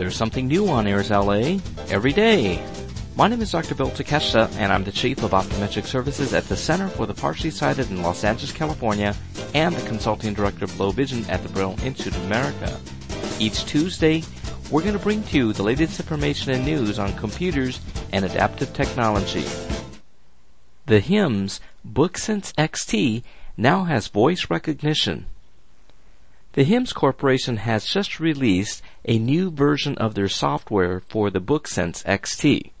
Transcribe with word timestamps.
There's 0.00 0.16
something 0.16 0.48
new 0.48 0.66
on 0.66 0.86
Airs 0.86 1.10
LA 1.10 1.58
every 1.90 2.14
day. 2.14 2.64
My 3.16 3.28
name 3.28 3.42
is 3.42 3.52
Dr. 3.52 3.74
Bill 3.74 3.90
Takeshita, 3.90 4.50
and 4.56 4.72
I'm 4.72 4.82
the 4.82 4.90
Chief 4.90 5.22
of 5.22 5.32
Optometric 5.32 5.84
Services 5.84 6.32
at 6.32 6.44
the 6.44 6.56
Center 6.56 6.88
for 6.88 7.04
the 7.04 7.12
Partially 7.12 7.50
Sighted 7.50 7.90
in 7.90 8.00
Los 8.00 8.24
Angeles, 8.24 8.50
California, 8.50 9.14
and 9.52 9.76
the 9.76 9.86
Consulting 9.86 10.32
Director 10.32 10.64
of 10.64 10.80
Low 10.80 10.90
Vision 10.90 11.26
at 11.28 11.42
the 11.42 11.50
Braille 11.50 11.76
Institute 11.84 12.16
of 12.16 12.24
America. 12.24 12.80
Each 13.38 13.62
Tuesday, 13.66 14.22
we're 14.70 14.80
going 14.80 14.94
to 14.94 14.98
bring 14.98 15.22
to 15.24 15.36
you 15.36 15.52
the 15.52 15.62
latest 15.62 16.00
information 16.00 16.52
and 16.52 16.64
news 16.64 16.98
on 16.98 17.12
computers 17.18 17.78
and 18.10 18.24
adaptive 18.24 18.72
technology. 18.72 19.44
The 20.86 21.00
HIMS 21.00 21.60
BookSense 21.86 22.54
XT 22.54 23.22
now 23.58 23.84
has 23.84 24.08
voice 24.08 24.48
recognition. 24.48 25.26
The 26.54 26.64
HIMS 26.64 26.92
Corporation 26.92 27.58
has 27.58 27.84
just 27.84 28.18
released 28.18 28.82
a 29.04 29.20
new 29.20 29.52
version 29.52 29.96
of 29.98 30.16
their 30.16 30.26
software 30.26 30.98
for 31.08 31.30
the 31.30 31.40
BookSense 31.40 32.02
XT. 32.02 32.72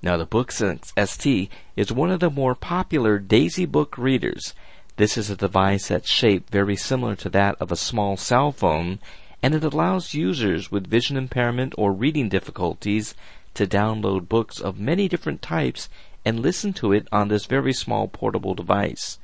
Now 0.00 0.16
the 0.16 0.28
BookSense 0.28 0.94
XT 0.94 1.48
is 1.74 1.90
one 1.90 2.12
of 2.12 2.20
the 2.20 2.30
more 2.30 2.54
popular 2.54 3.18
Daisy 3.18 3.66
Book 3.66 3.98
readers. 3.98 4.54
This 4.94 5.18
is 5.18 5.28
a 5.28 5.34
device 5.34 5.88
that's 5.88 6.08
shaped 6.08 6.50
very 6.50 6.76
similar 6.76 7.16
to 7.16 7.28
that 7.30 7.56
of 7.58 7.72
a 7.72 7.76
small 7.76 8.16
cell 8.16 8.52
phone, 8.52 9.00
and 9.42 9.56
it 9.56 9.64
allows 9.64 10.14
users 10.14 10.70
with 10.70 10.86
vision 10.86 11.16
impairment 11.16 11.74
or 11.76 11.92
reading 11.92 12.28
difficulties 12.28 13.16
to 13.54 13.66
download 13.66 14.28
books 14.28 14.60
of 14.60 14.78
many 14.78 15.08
different 15.08 15.42
types 15.42 15.88
and 16.24 16.38
listen 16.38 16.72
to 16.74 16.92
it 16.92 17.08
on 17.10 17.26
this 17.26 17.46
very 17.46 17.72
small 17.72 18.06
portable 18.06 18.54
device. 18.54 19.18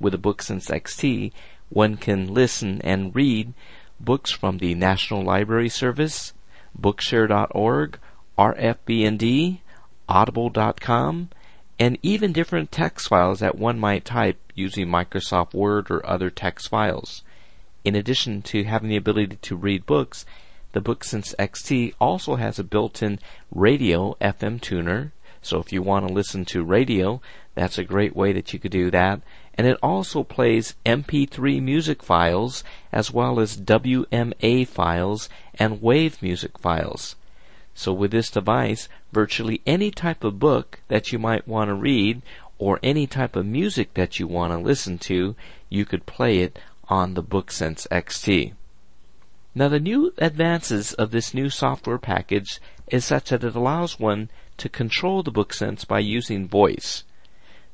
With 0.00 0.14
the 0.14 0.18
BookSense 0.18 0.68
XT, 0.68 1.30
one 1.74 1.96
can 1.96 2.32
listen 2.32 2.80
and 2.82 3.14
read 3.14 3.52
books 3.98 4.30
from 4.30 4.58
the 4.58 4.74
National 4.74 5.24
Library 5.24 5.68
Service, 5.68 6.32
Bookshare.org, 6.80 7.98
RFB&D, 8.38 9.60
Audible.com, 10.08 11.30
and 11.78 11.98
even 12.02 12.32
different 12.32 12.70
text 12.70 13.08
files 13.08 13.40
that 13.40 13.58
one 13.58 13.78
might 13.78 14.04
type 14.04 14.38
using 14.54 14.86
Microsoft 14.86 15.52
Word 15.52 15.90
or 15.90 16.06
other 16.06 16.30
text 16.30 16.68
files. 16.68 17.22
In 17.84 17.96
addition 17.96 18.42
to 18.42 18.62
having 18.62 18.88
the 18.88 18.96
ability 18.96 19.36
to 19.42 19.56
read 19.56 19.84
books, 19.84 20.24
the 20.72 20.80
BookSense 20.80 21.34
XT 21.36 21.94
also 22.00 22.36
has 22.36 22.58
a 22.58 22.64
built-in 22.64 23.18
radio 23.52 24.16
FM 24.20 24.60
tuner. 24.60 25.12
So 25.42 25.58
if 25.58 25.72
you 25.72 25.82
want 25.82 26.06
to 26.06 26.14
listen 26.14 26.44
to 26.46 26.62
radio, 26.62 27.20
that's 27.54 27.78
a 27.78 27.84
great 27.84 28.14
way 28.14 28.32
that 28.32 28.52
you 28.52 28.60
could 28.60 28.72
do 28.72 28.90
that 28.92 29.20
and 29.56 29.66
it 29.66 29.78
also 29.82 30.22
plays 30.22 30.74
MP3 30.84 31.62
music 31.62 32.02
files 32.02 32.64
as 32.92 33.12
well 33.12 33.38
as 33.38 33.56
WMA 33.56 34.66
files 34.66 35.28
and 35.58 35.82
wave 35.82 36.20
music 36.20 36.58
files. 36.58 37.16
So 37.74 37.92
with 37.92 38.10
this 38.10 38.30
device, 38.30 38.88
virtually 39.12 39.60
any 39.66 39.90
type 39.90 40.24
of 40.24 40.38
book 40.38 40.80
that 40.88 41.12
you 41.12 41.18
might 41.18 41.48
want 41.48 41.68
to 41.68 41.74
read 41.74 42.22
or 42.58 42.78
any 42.82 43.06
type 43.06 43.36
of 43.36 43.46
music 43.46 43.94
that 43.94 44.18
you 44.18 44.26
want 44.26 44.52
to 44.52 44.58
listen 44.58 44.98
to, 44.98 45.34
you 45.68 45.84
could 45.84 46.06
play 46.06 46.38
it 46.38 46.58
on 46.88 47.14
the 47.14 47.22
BookSense 47.22 47.86
XT. 47.88 48.52
Now 49.56 49.68
the 49.68 49.80
new 49.80 50.12
advances 50.18 50.94
of 50.94 51.10
this 51.10 51.32
new 51.32 51.48
software 51.48 51.98
package 51.98 52.60
is 52.88 53.04
such 53.04 53.30
that 53.30 53.44
it 53.44 53.54
allows 53.54 53.98
one 54.00 54.30
to 54.56 54.68
control 54.68 55.22
the 55.22 55.32
BookSense 55.32 55.86
by 55.86 56.00
using 56.00 56.48
voice. 56.48 57.04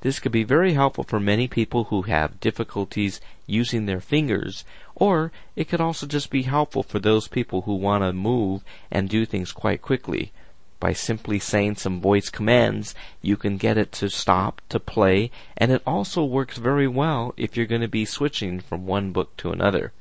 This 0.03 0.19
could 0.19 0.33
be 0.33 0.45
very 0.45 0.73
helpful 0.73 1.05
for 1.05 1.21
many 1.21 1.47
people 1.47 1.85
who 1.85 2.03
have 2.03 2.41
difficulties 2.41 3.21
using 3.47 3.85
their 3.85 4.01
fingers, 4.01 4.65
or 4.95 5.31
it 5.57 5.69
could 5.69 5.81
also 5.81 6.07
just 6.07 6.31
be 6.31 6.43
helpful 6.43 6.83
for 6.83 6.99
those 6.99 7.29
people 7.29 7.63
who 7.63 7.75
want 7.75 8.03
to 8.03 8.13
move 8.13 8.65
and 8.91 9.09
do 9.09 9.27
things 9.27 9.53
quite 9.53 9.83
quickly. 9.83 10.33
By 10.79 10.95
simply 10.95 11.39
saying 11.39 11.77
some 11.77 12.01
voice 12.01 12.31
commands, 12.31 12.95
you 13.21 13.37
can 13.37 13.59
get 13.59 13.77
it 13.77 13.93
to 13.93 14.09
stop, 14.09 14.63
to 14.71 14.81
play, 14.81 15.31
and 15.59 15.71
it 15.71 15.83
also 15.87 16.25
works 16.25 16.57
very 16.57 16.89
well 16.89 17.35
if 17.37 17.55
you're 17.55 17.67
going 17.67 17.83
to 17.83 17.89
be 17.89 18.07
switching 18.07 18.61
from 18.61 18.87
one 18.87 19.13
book 19.13 19.37
to 19.39 19.51
another. 19.51 19.93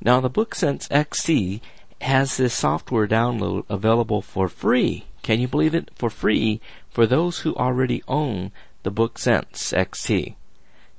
Now 0.00 0.20
the 0.20 0.30
BookSense 0.30 0.88
XT 0.88 1.60
has 2.00 2.38
this 2.38 2.54
software 2.54 3.06
download 3.06 3.64
available 3.68 4.22
for 4.22 4.48
free. 4.48 5.04
Can 5.22 5.38
you 5.38 5.46
believe 5.46 5.74
it? 5.74 5.90
For 5.94 6.08
free 6.08 6.60
for 6.90 7.06
those 7.06 7.40
who 7.40 7.54
already 7.54 8.02
own 8.08 8.50
the 8.82 8.92
BookSense 8.92 9.72
XT. 9.72 10.34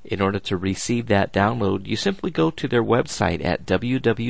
In 0.06 0.22
order 0.22 0.40
to 0.40 0.58
receive 0.58 1.08
that 1.08 1.32
download, 1.32 1.88
you 1.88 1.96
simply 1.96 2.30
go 2.30 2.52
to 2.52 2.68
their 2.68 2.84
website 2.84 3.44
at 3.44 3.66
www.hims, 3.66 4.28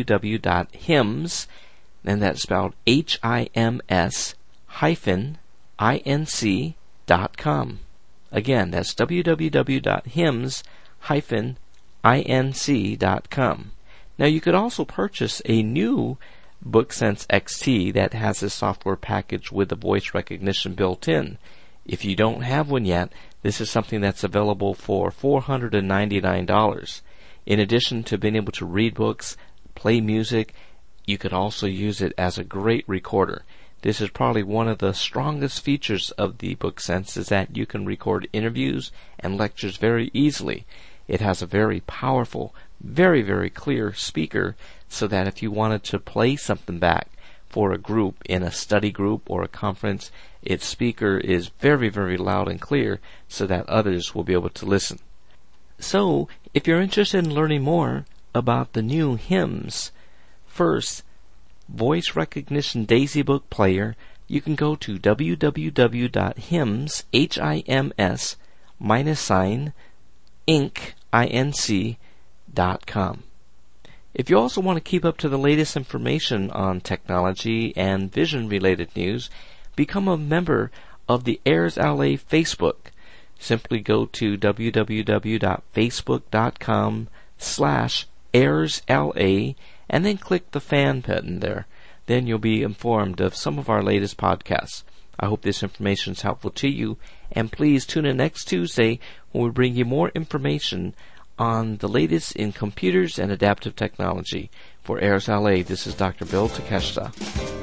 and 2.05 2.21
that's 2.21 2.41
spelled 2.41 2.73
H-I-M-S 2.85 4.35
hyphen 4.67 5.37
I-N-C 5.79 6.75
dot 7.05 7.37
com. 7.37 7.79
Again, 8.31 8.71
that's 8.71 8.93
www.hims 8.93 10.63
hyphen 10.99 11.57
I-N-C 12.03 12.95
dot 12.95 13.29
com. 13.29 13.71
Now 14.17 14.25
you 14.27 14.41
could 14.41 14.55
also 14.55 14.85
purchase 14.85 15.41
a 15.45 15.63
new 15.63 16.17
BookSense 16.67 17.25
XT 17.27 17.93
that 17.93 18.13
has 18.13 18.41
a 18.43 18.49
software 18.49 18.95
package 18.95 19.51
with 19.51 19.69
the 19.69 19.75
voice 19.75 20.13
recognition 20.13 20.75
built 20.75 21.07
in. 21.07 21.37
If 21.85 22.05
you 22.05 22.15
don't 22.15 22.43
have 22.43 22.69
one 22.69 22.85
yet, 22.85 23.11
this 23.41 23.59
is 23.59 23.69
something 23.69 23.99
that's 23.99 24.23
available 24.23 24.73
for 24.73 25.11
$499. 25.11 27.01
In 27.45 27.59
addition 27.59 28.03
to 28.03 28.17
being 28.17 28.37
able 28.37 28.53
to 28.53 28.65
read 28.65 28.93
books, 28.93 29.35
play 29.75 29.99
music, 29.99 30.53
you 31.05 31.17
could 31.17 31.33
also 31.33 31.67
use 31.67 31.99
it 31.99 32.13
as 32.17 32.37
a 32.37 32.43
great 32.45 32.87
recorder. 32.87 33.43
This 33.81 33.99
is 33.99 34.11
probably 34.11 34.43
one 34.43 34.69
of 34.69 34.77
the 34.77 34.93
strongest 34.93 35.61
features 35.61 36.11
of 36.11 36.37
the 36.37 36.55
BookSense 36.55 37.17
is 37.17 37.27
that 37.27 37.57
you 37.57 37.65
can 37.65 37.85
record 37.85 38.29
interviews 38.31 38.93
and 39.19 39.37
lectures 39.37 39.75
very 39.75 40.09
easily. 40.13 40.65
It 41.09 41.19
has 41.19 41.41
a 41.41 41.45
very 41.45 41.81
powerful, 41.81 42.55
very, 42.79 43.21
very 43.21 43.49
clear 43.49 43.93
speaker 43.93 44.55
so 44.87 45.05
that 45.07 45.27
if 45.27 45.43
you 45.43 45.51
wanted 45.51 45.83
to 45.83 45.99
play 45.99 46.37
something 46.37 46.79
back 46.79 47.09
for 47.53 47.71
a 47.71 47.77
group 47.77 48.15
in 48.25 48.41
a 48.41 48.49
study 48.49 48.89
group 48.89 49.29
or 49.29 49.43
a 49.43 49.47
conference, 49.47 50.09
its 50.41 50.65
speaker 50.65 51.19
is 51.19 51.51
very, 51.59 51.87
very 51.87 52.17
loud 52.17 52.47
and 52.47 52.59
clear 52.59 52.99
so 53.27 53.45
that 53.45 53.69
others 53.69 54.15
will 54.15 54.23
be 54.23 54.33
able 54.33 54.49
to 54.49 54.65
listen. 54.65 54.97
So, 55.77 56.27
if 56.55 56.65
you're 56.65 56.81
interested 56.81 57.23
in 57.23 57.35
learning 57.35 57.61
more 57.61 58.05
about 58.33 58.73
the 58.73 58.81
new 58.81 59.13
HIMS, 59.17 59.91
first, 60.47 61.03
voice 61.69 62.15
recognition 62.15 62.85
Daisy 62.85 63.21
Book 63.21 63.47
Player, 63.51 63.95
you 64.27 64.41
can 64.41 64.55
go 64.55 64.75
to 64.75 64.97
www.hims, 64.97 65.43
H-I-M-S. 67.13 68.35
If 74.13 74.29
you 74.29 74.37
also 74.37 74.61
want 74.61 74.77
to 74.77 74.81
keep 74.81 75.03
up 75.03 75.17
to 75.17 75.29
the 75.29 75.39
latest 75.39 75.75
information 75.75 76.51
on 76.51 76.81
technology 76.81 77.75
and 77.75 78.11
vision 78.11 78.47
related 78.47 78.95
news, 78.95 79.31
become 79.75 80.07
a 80.07 80.17
member 80.17 80.69
of 81.09 81.23
the 81.23 81.41
Airs 81.47 81.77
LA 81.77 82.17
Facebook. 82.21 82.91
Simply 83.39 83.79
go 83.79 84.05
to 84.05 84.37
www.facebook.com 84.37 87.07
slash 87.39 88.07
airsla 88.33 89.55
and 89.89 90.05
then 90.05 90.17
click 90.17 90.51
the 90.51 90.61
fan 90.61 91.01
button 91.01 91.39
there. 91.39 91.65
Then 92.05 92.27
you'll 92.27 92.37
be 92.37 92.61
informed 92.61 93.19
of 93.19 93.35
some 93.35 93.57
of 93.57 93.69
our 93.69 93.81
latest 93.81 94.17
podcasts. 94.17 94.83
I 95.19 95.25
hope 95.27 95.41
this 95.41 95.63
information 95.63 96.13
is 96.13 96.21
helpful 96.21 96.51
to 96.51 96.67
you, 96.67 96.97
and 97.31 97.51
please 97.51 97.85
tune 97.85 98.05
in 98.05 98.17
next 98.17 98.45
Tuesday 98.45 98.99
when 99.31 99.45
we 99.45 99.49
bring 99.49 99.75
you 99.75 99.85
more 99.85 100.09
information 100.09 100.93
on 101.37 101.77
the 101.77 101.87
latest 101.87 102.35
in 102.35 102.51
computers 102.51 103.17
and 103.17 103.31
adaptive 103.31 103.75
technology. 103.75 104.49
For 104.83 104.99
Airs 104.99 105.27
LA, 105.27 105.63
this 105.63 105.87
is 105.87 105.95
Dr. 105.95 106.25
Bill 106.25 106.49
Takeshita. 106.49 107.62